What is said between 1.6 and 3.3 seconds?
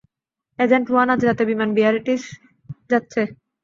বিয়ারিটজ যাচ্ছে।